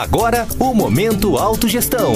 Agora, 0.00 0.46
o 0.58 0.72
Momento 0.72 1.36
Autogestão. 1.36 2.14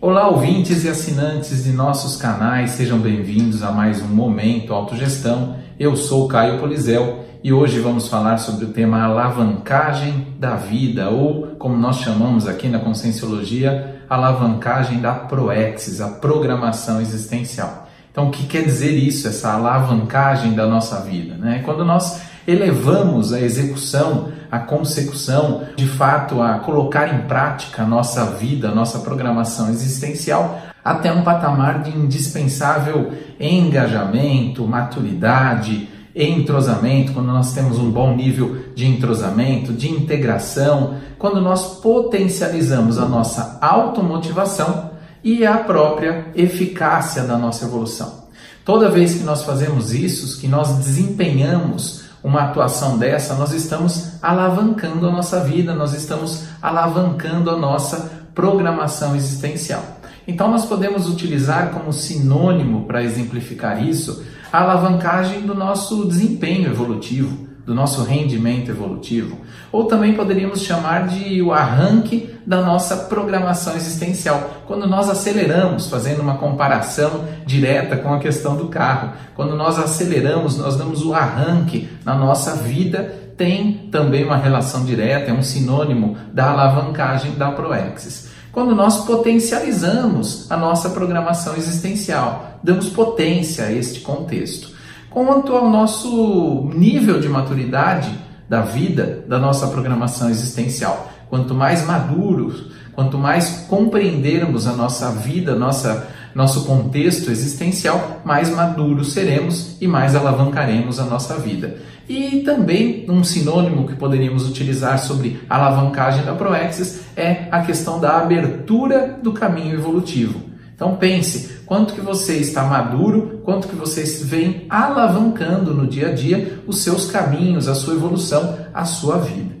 Olá, 0.00 0.28
ouvintes 0.28 0.82
e 0.82 0.88
assinantes 0.88 1.62
de 1.62 1.70
nossos 1.70 2.16
canais, 2.16 2.72
sejam 2.72 2.98
bem-vindos 2.98 3.62
a 3.62 3.70
mais 3.70 4.02
um 4.02 4.08
Momento 4.08 4.74
Autogestão. 4.74 5.54
Eu 5.78 5.94
sou 5.94 6.26
Caio 6.26 6.58
Polizel 6.58 7.20
e 7.40 7.52
hoje 7.52 7.78
vamos 7.78 8.08
falar 8.08 8.38
sobre 8.38 8.64
o 8.64 8.72
tema 8.72 9.00
alavancagem 9.00 10.34
da 10.40 10.56
vida, 10.56 11.08
ou 11.08 11.54
como 11.56 11.76
nós 11.76 11.98
chamamos 11.98 12.48
aqui 12.48 12.66
na 12.66 12.80
Conscienciologia, 12.80 14.02
alavancagem 14.10 15.00
da 15.00 15.12
Proexis, 15.12 16.00
a 16.00 16.08
programação 16.08 17.00
existencial. 17.00 17.86
Então, 18.10 18.26
o 18.26 18.30
que 18.32 18.44
quer 18.44 18.64
dizer 18.64 18.90
isso, 18.90 19.28
essa 19.28 19.52
alavancagem 19.52 20.52
da 20.54 20.66
nossa 20.66 21.00
vida? 21.02 21.36
Né? 21.36 21.62
Quando 21.64 21.84
nós 21.84 22.20
elevamos 22.46 23.32
a 23.32 23.40
execução, 23.40 24.32
a 24.52 24.58
consecução, 24.58 25.62
de 25.74 25.86
fato, 25.86 26.42
a 26.42 26.58
colocar 26.58 27.08
em 27.14 27.22
prática 27.26 27.84
a 27.84 27.86
nossa 27.86 28.26
vida, 28.26 28.68
a 28.68 28.74
nossa 28.74 28.98
programação 28.98 29.70
existencial 29.70 30.60
até 30.84 31.10
um 31.10 31.22
patamar 31.22 31.82
de 31.82 31.96
indispensável 31.96 33.12
engajamento, 33.40 34.66
maturidade, 34.66 35.88
entrosamento, 36.14 37.12
quando 37.12 37.28
nós 37.28 37.54
temos 37.54 37.78
um 37.78 37.90
bom 37.90 38.14
nível 38.14 38.58
de 38.74 38.86
entrosamento, 38.86 39.72
de 39.72 39.90
integração, 39.90 40.96
quando 41.18 41.40
nós 41.40 41.80
potencializamos 41.80 42.98
a 42.98 43.06
nossa 43.06 43.58
automotivação 43.62 44.90
e 45.24 45.46
a 45.46 45.56
própria 45.56 46.26
eficácia 46.34 47.22
da 47.22 47.38
nossa 47.38 47.64
evolução. 47.64 48.24
Toda 48.66 48.90
vez 48.90 49.14
que 49.14 49.24
nós 49.24 49.44
fazemos 49.44 49.94
isso, 49.94 50.38
que 50.38 50.46
nós 50.46 50.76
desempenhamos 50.76 52.02
uma 52.22 52.42
atuação 52.42 52.98
dessa, 52.98 53.34
nós 53.34 53.52
estamos 53.52 54.12
alavancando 54.22 55.08
a 55.08 55.10
nossa 55.10 55.40
vida, 55.40 55.74
nós 55.74 55.92
estamos 55.92 56.44
alavancando 56.60 57.50
a 57.50 57.56
nossa 57.56 58.10
programação 58.34 59.16
existencial. 59.16 59.82
Então, 60.26 60.50
nós 60.50 60.64
podemos 60.64 61.08
utilizar 61.08 61.70
como 61.70 61.92
sinônimo 61.92 62.86
para 62.86 63.02
exemplificar 63.02 63.84
isso 63.84 64.24
a 64.52 64.60
alavancagem 64.60 65.42
do 65.42 65.54
nosso 65.54 66.06
desempenho 66.06 66.70
evolutivo 66.70 67.51
do 67.64 67.74
nosso 67.74 68.02
rendimento 68.02 68.70
evolutivo. 68.70 69.38
Ou 69.70 69.84
também 69.84 70.14
poderíamos 70.14 70.62
chamar 70.62 71.06
de 71.06 71.40
o 71.40 71.52
arranque 71.52 72.34
da 72.44 72.60
nossa 72.60 72.96
programação 72.96 73.76
existencial, 73.76 74.62
quando 74.66 74.86
nós 74.86 75.08
aceleramos, 75.08 75.88
fazendo 75.88 76.20
uma 76.20 76.38
comparação 76.38 77.24
direta 77.46 77.96
com 77.96 78.12
a 78.12 78.18
questão 78.18 78.56
do 78.56 78.66
carro. 78.66 79.12
Quando 79.34 79.56
nós 79.56 79.78
aceleramos, 79.78 80.58
nós 80.58 80.76
damos 80.76 81.04
o 81.04 81.14
arranque 81.14 81.88
na 82.04 82.14
nossa 82.14 82.56
vida, 82.56 83.22
tem 83.36 83.88
também 83.90 84.24
uma 84.24 84.36
relação 84.36 84.84
direta, 84.84 85.30
é 85.30 85.34
um 85.34 85.42
sinônimo 85.42 86.16
da 86.32 86.50
alavancagem 86.50 87.32
da 87.32 87.50
Proexis. 87.50 88.30
Quando 88.52 88.74
nós 88.74 89.06
potencializamos 89.06 90.50
a 90.50 90.56
nossa 90.58 90.90
programação 90.90 91.56
existencial, 91.56 92.58
damos 92.62 92.90
potência 92.90 93.64
a 93.64 93.72
este 93.72 94.00
contexto. 94.00 94.70
Quanto 95.12 95.54
ao 95.54 95.68
nosso 95.68 96.70
nível 96.74 97.20
de 97.20 97.28
maturidade 97.28 98.10
da 98.48 98.62
vida, 98.62 99.24
da 99.28 99.38
nossa 99.38 99.66
programação 99.66 100.30
existencial, 100.30 101.10
quanto 101.28 101.54
mais 101.54 101.86
maduros, 101.86 102.66
quanto 102.94 103.18
mais 103.18 103.66
compreendermos 103.68 104.66
a 104.66 104.72
nossa 104.72 105.10
vida, 105.10 105.54
nossa, 105.54 106.08
nosso 106.34 106.64
contexto 106.64 107.30
existencial, 107.30 108.22
mais 108.24 108.50
maduros 108.50 109.12
seremos 109.12 109.76
e 109.80 109.86
mais 109.86 110.14
alavancaremos 110.16 110.98
a 110.98 111.04
nossa 111.04 111.38
vida. 111.38 111.76
E 112.08 112.40
também 112.40 113.04
um 113.08 113.22
sinônimo 113.22 113.86
que 113.86 113.94
poderíamos 113.94 114.48
utilizar 114.48 114.98
sobre 114.98 115.40
alavancagem 115.48 116.24
da 116.24 116.34
Proexis 116.34 117.02
é 117.16 117.48
a 117.50 117.60
questão 117.62 118.00
da 118.00 118.18
abertura 118.18 119.18
do 119.22 119.32
caminho 119.32 119.74
evolutivo. 119.74 120.51
Então 120.82 120.96
pense 120.96 121.58
quanto 121.64 121.94
que 121.94 122.00
você 122.00 122.38
está 122.38 122.64
maduro, 122.64 123.40
quanto 123.44 123.68
que 123.68 123.76
você 123.76 124.02
vem 124.24 124.66
alavancando 124.68 125.72
no 125.72 125.86
dia 125.86 126.08
a 126.08 126.12
dia 126.12 126.58
os 126.66 126.80
seus 126.80 127.08
caminhos, 127.08 127.68
a 127.68 127.74
sua 127.76 127.94
evolução, 127.94 128.58
a 128.74 128.84
sua 128.84 129.18
vida. 129.18 129.54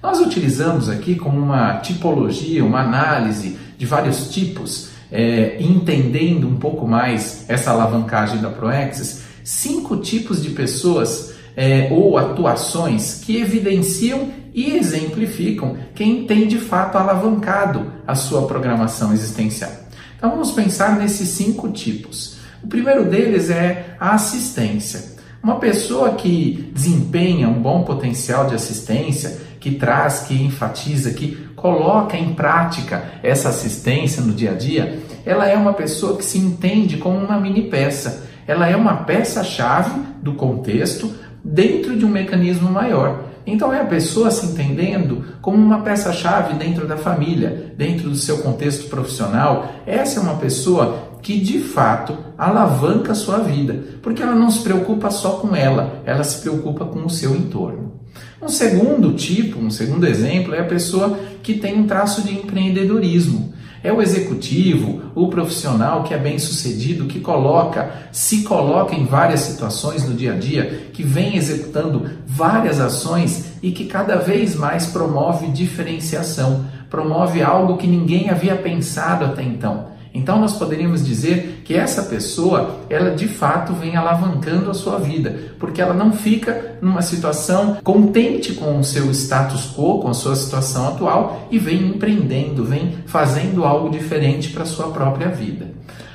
Nós 0.00 0.20
utilizamos 0.20 0.88
aqui 0.88 1.16
como 1.16 1.36
uma 1.36 1.78
tipologia, 1.78 2.64
uma 2.64 2.82
análise 2.82 3.58
de 3.76 3.84
vários 3.84 4.30
tipos, 4.30 4.90
é, 5.10 5.56
entendendo 5.60 6.46
um 6.46 6.58
pouco 6.58 6.86
mais 6.86 7.44
essa 7.48 7.72
alavancagem 7.72 8.40
da 8.40 8.48
Proexis, 8.48 9.22
cinco 9.42 9.96
tipos 9.96 10.40
de 10.40 10.50
pessoas 10.50 11.34
é, 11.56 11.88
ou 11.90 12.16
atuações 12.16 13.20
que 13.24 13.36
evidenciam 13.36 14.28
e 14.54 14.76
exemplificam 14.76 15.76
quem 15.92 16.24
tem 16.24 16.46
de 16.46 16.58
fato 16.58 16.96
alavancado 16.96 17.94
a 18.06 18.14
sua 18.14 18.46
programação 18.46 19.12
existencial. 19.12 19.87
Então 20.18 20.30
vamos 20.30 20.50
pensar 20.50 20.98
nesses 20.98 21.28
cinco 21.28 21.68
tipos. 21.68 22.38
O 22.60 22.66
primeiro 22.66 23.04
deles 23.04 23.50
é 23.50 23.94
a 24.00 24.14
assistência. 24.14 25.16
Uma 25.40 25.60
pessoa 25.60 26.14
que 26.14 26.72
desempenha 26.74 27.48
um 27.48 27.62
bom 27.62 27.84
potencial 27.84 28.48
de 28.48 28.56
assistência, 28.56 29.38
que 29.60 29.76
traz, 29.76 30.24
que 30.26 30.34
enfatiza, 30.34 31.12
que 31.12 31.36
coloca 31.54 32.16
em 32.16 32.34
prática 32.34 33.04
essa 33.22 33.50
assistência 33.50 34.20
no 34.20 34.32
dia 34.32 34.50
a 34.50 34.54
dia, 34.54 34.98
ela 35.24 35.46
é 35.46 35.56
uma 35.56 35.72
pessoa 35.72 36.16
que 36.16 36.24
se 36.24 36.38
entende 36.38 36.96
como 36.96 37.16
uma 37.16 37.38
mini 37.38 37.70
peça. 37.70 38.26
Ela 38.44 38.68
é 38.68 38.74
uma 38.74 39.04
peça-chave 39.04 40.00
do 40.20 40.34
contexto 40.34 41.14
dentro 41.44 41.96
de 41.96 42.04
um 42.04 42.08
mecanismo 42.08 42.68
maior. 42.68 43.27
Então 43.50 43.72
é 43.72 43.80
a 43.80 43.86
pessoa 43.86 44.30
se 44.30 44.44
entendendo 44.46 45.24
como 45.40 45.56
uma 45.56 45.80
peça-chave 45.80 46.54
dentro 46.54 46.86
da 46.86 46.98
família, 46.98 47.72
dentro 47.76 48.10
do 48.10 48.16
seu 48.16 48.38
contexto 48.38 48.88
profissional. 48.88 49.72
Essa 49.86 50.20
é 50.20 50.22
uma 50.22 50.36
pessoa 50.36 51.18
que 51.22 51.40
de 51.40 51.58
fato 51.58 52.16
alavanca 52.36 53.12
a 53.12 53.14
sua 53.14 53.38
vida, 53.38 53.82
porque 54.02 54.22
ela 54.22 54.34
não 54.34 54.50
se 54.50 54.62
preocupa 54.62 55.10
só 55.10 55.30
com 55.30 55.56
ela, 55.56 56.02
ela 56.04 56.22
se 56.22 56.40
preocupa 56.42 56.84
com 56.84 57.04
o 57.04 57.10
seu 57.10 57.34
entorno. 57.34 57.92
Um 58.40 58.48
segundo 58.48 59.14
tipo, 59.14 59.58
um 59.58 59.70
segundo 59.70 60.06
exemplo 60.06 60.54
é 60.54 60.60
a 60.60 60.64
pessoa 60.64 61.18
que 61.42 61.54
tem 61.54 61.76
um 61.76 61.86
traço 61.86 62.22
de 62.22 62.34
empreendedorismo. 62.34 63.54
É 63.82 63.92
o 63.92 64.02
executivo, 64.02 65.02
o 65.14 65.28
profissional 65.28 66.02
que 66.02 66.12
é 66.12 66.18
bem 66.18 66.38
sucedido, 66.38 67.06
que 67.06 67.20
coloca, 67.20 67.90
se 68.10 68.42
coloca 68.42 68.94
em 68.94 69.04
várias 69.04 69.40
situações 69.40 70.08
no 70.08 70.14
dia 70.14 70.34
a 70.34 70.38
dia, 70.38 70.90
que 70.92 71.02
vem 71.02 71.36
executando 71.36 72.10
várias 72.26 72.80
ações 72.80 73.52
e 73.62 73.70
que 73.70 73.86
cada 73.86 74.16
vez 74.16 74.56
mais 74.56 74.86
promove 74.86 75.48
diferenciação, 75.48 76.64
promove 76.90 77.42
algo 77.42 77.76
que 77.76 77.86
ninguém 77.86 78.30
havia 78.30 78.56
pensado 78.56 79.24
até 79.24 79.42
então. 79.42 79.97
Então 80.12 80.40
nós 80.40 80.54
poderíamos 80.54 81.04
dizer 81.04 81.62
que 81.64 81.74
essa 81.74 82.02
pessoa, 82.04 82.80
ela 82.88 83.10
de 83.10 83.28
fato 83.28 83.72
vem 83.72 83.96
alavancando 83.96 84.70
a 84.70 84.74
sua 84.74 84.98
vida, 84.98 85.52
porque 85.58 85.80
ela 85.80 85.94
não 85.94 86.12
fica 86.12 86.78
numa 86.80 87.02
situação 87.02 87.78
contente 87.82 88.54
com 88.54 88.78
o 88.78 88.84
seu 88.84 89.10
status 89.10 89.74
quo, 89.74 90.00
com 90.00 90.08
a 90.08 90.14
sua 90.14 90.36
situação 90.36 90.88
atual 90.88 91.46
e 91.50 91.58
vem 91.58 91.88
empreendendo, 91.88 92.64
vem 92.64 92.98
fazendo 93.06 93.64
algo 93.64 93.90
diferente 93.90 94.50
para 94.50 94.62
a 94.62 94.66
sua 94.66 94.88
própria 94.88 95.28
vida. 95.28 95.66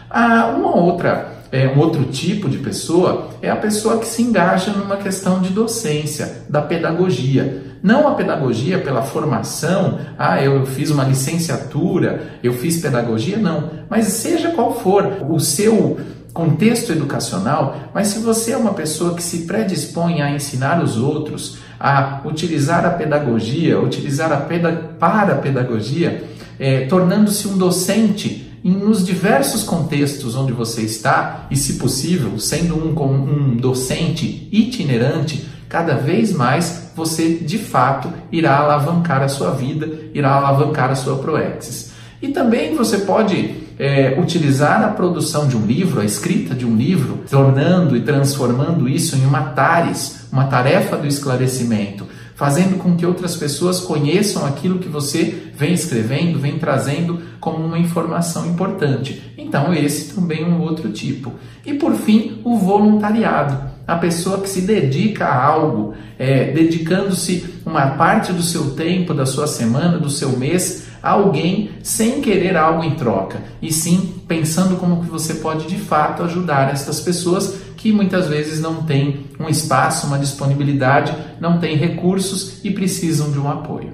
Ah, 0.09 0.53
uma 0.55 0.75
outra 0.75 1.42
é, 1.53 1.67
um 1.67 1.77
outro 1.77 2.05
tipo 2.05 2.49
de 2.49 2.57
pessoa 2.57 3.29
é 3.39 3.47
a 3.47 3.55
pessoa 3.55 3.99
que 3.99 4.07
se 4.07 4.23
engaja 4.23 4.71
numa 4.71 4.97
questão 4.97 5.39
de 5.39 5.49
docência, 5.49 6.41
da 6.49 6.63
pedagogia. 6.63 7.75
Não 7.83 8.07
a 8.07 8.15
pedagogia 8.15 8.79
pela 8.79 9.03
formação, 9.03 9.99
ah, 10.17 10.41
eu 10.41 10.65
fiz 10.65 10.89
uma 10.89 11.03
licenciatura, 11.03 12.39
eu 12.41 12.53
fiz 12.53 12.81
pedagogia, 12.81 13.37
não. 13.37 13.69
Mas 13.87 14.07
seja 14.07 14.49
qual 14.49 14.79
for 14.79 15.05
o 15.29 15.39
seu 15.39 15.99
contexto 16.33 16.91
educacional, 16.91 17.91
mas 17.93 18.07
se 18.07 18.17
você 18.17 18.53
é 18.53 18.57
uma 18.57 18.73
pessoa 18.73 19.13
que 19.13 19.21
se 19.21 19.45
predispõe 19.45 20.23
a 20.23 20.31
ensinar 20.31 20.83
os 20.83 20.97
outros, 20.97 21.59
a 21.79 22.21
utilizar 22.25 22.83
a 22.83 22.89
pedagogia, 22.89 23.79
utilizar 23.79 24.31
a 24.33 24.37
peda 24.37 24.95
para 24.99 25.33
a 25.33 25.37
pedagogia, 25.37 26.23
é, 26.59 26.87
tornando-se 26.87 27.47
um 27.47 27.59
docente 27.59 28.52
nos 28.69 29.05
diversos 29.05 29.63
contextos 29.63 30.35
onde 30.35 30.53
você 30.53 30.81
está, 30.81 31.47
e 31.51 31.57
se 31.57 31.73
possível, 31.73 32.39
sendo 32.39 32.75
um, 32.75 32.93
um 33.03 33.57
docente 33.57 34.47
itinerante, 34.51 35.45
cada 35.67 35.95
vez 35.95 36.31
mais 36.31 36.91
você 36.95 37.35
de 37.35 37.57
fato 37.57 38.09
irá 38.31 38.57
alavancar 38.57 39.21
a 39.21 39.27
sua 39.27 39.51
vida, 39.51 39.89
irá 40.13 40.31
alavancar 40.33 40.91
a 40.91 40.95
sua 40.95 41.17
proexis. 41.17 41.91
E 42.21 42.29
também 42.29 42.73
você 42.75 42.99
pode 42.99 43.63
é, 43.77 44.17
utilizar 44.19 44.83
a 44.83 44.89
produção 44.89 45.47
de 45.47 45.57
um 45.57 45.65
livro, 45.65 45.99
a 45.99 46.05
escrita 46.05 46.55
de 46.55 46.65
um 46.65 46.75
livro, 46.75 47.19
tornando 47.29 47.97
e 47.97 48.01
transformando 48.01 48.87
isso 48.87 49.15
em 49.15 49.25
uma 49.25 49.41
tares, 49.41 50.27
uma 50.31 50.45
tarefa 50.45 50.95
do 50.95 51.07
esclarecimento, 51.07 52.05
fazendo 52.35 52.77
com 52.77 52.95
que 52.95 53.05
outras 53.05 53.35
pessoas 53.35 53.79
conheçam 53.79 54.45
aquilo 54.45 54.79
que 54.79 54.89
você 54.89 55.51
vem 55.55 55.73
escrevendo, 55.73 56.39
vem 56.39 56.57
trazendo 56.57 57.19
como 57.39 57.63
uma 57.63 57.77
informação 57.77 58.47
importante. 58.47 59.33
Então, 59.37 59.73
esse 59.73 60.13
também 60.13 60.43
é 60.43 60.45
um 60.45 60.61
outro 60.61 60.91
tipo. 60.91 61.33
E 61.65 61.73
por 61.73 61.93
fim, 61.93 62.41
o 62.43 62.57
voluntariado 62.57 63.73
a 63.85 63.95
pessoa 63.95 64.39
que 64.39 64.49
se 64.49 64.61
dedica 64.61 65.25
a 65.25 65.45
algo, 65.45 65.93
é, 66.17 66.51
dedicando-se 66.51 67.61
uma 67.65 67.87
parte 67.91 68.31
do 68.31 68.41
seu 68.41 68.71
tempo, 68.71 69.13
da 69.13 69.25
sua 69.25 69.45
semana, 69.45 69.97
do 69.97 70.09
seu 70.09 70.37
mês 70.37 70.87
a 71.01 71.11
alguém 71.11 71.71
sem 71.83 72.21
querer 72.21 72.55
algo 72.55 72.81
em 72.81 72.95
troca, 72.95 73.41
e 73.61 73.73
sim 73.73 74.21
pensando 74.25 74.77
como 74.77 75.03
que 75.03 75.09
você 75.09 75.35
pode 75.35 75.67
de 75.67 75.75
fato 75.75 76.23
ajudar 76.23 76.71
estas 76.71 77.01
pessoas 77.01 77.57
que 77.83 77.91
muitas 77.91 78.29
vezes 78.29 78.61
não 78.61 78.83
têm 78.83 79.25
um 79.37 79.49
espaço, 79.49 80.07
uma 80.07 80.17
disponibilidade, 80.17 81.13
não 81.37 81.59
têm 81.59 81.75
recursos 81.75 82.63
e 82.63 82.71
precisam 82.71 83.29
de 83.29 83.37
um 83.37 83.49
apoio. 83.49 83.91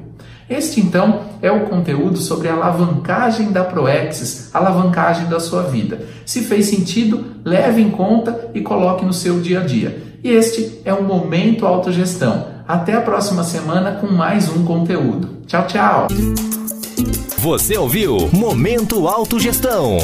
Este 0.48 0.80
então 0.80 1.22
é 1.42 1.52
o 1.52 1.62
conteúdo 1.62 2.20
sobre 2.20 2.50
a 2.50 2.54
alavancagem 2.54 3.52
da 3.52 3.64
Proexis, 3.64 4.54
alavancagem 4.54 5.26
da 5.26 5.40
sua 5.40 5.64
vida. 5.64 6.06
Se 6.24 6.42
fez 6.42 6.68
sentido, 6.68 7.26
leve 7.44 7.82
em 7.82 7.90
conta 7.90 8.52
e 8.54 8.62
coloque 8.62 9.04
no 9.04 9.14
seu 9.14 9.42
dia 9.42 9.62
a 9.62 9.64
dia. 9.64 10.04
E 10.24 10.30
este 10.30 10.82
é 10.86 10.94
o 10.94 11.04
Momento 11.04 11.66
Autogestão. 11.66 12.46
Até 12.68 12.94
a 12.94 13.02
próxima 13.02 13.44
semana 13.44 13.94
com 13.94 14.06
mais 14.06 14.48
um 14.50 14.66
conteúdo. 14.66 15.30
Tchau, 15.48 15.66
tchau! 15.66 16.08
Você 17.40 17.76
ouviu 17.76 18.30
Momento 18.32 19.08
Autogestão. 19.08 19.98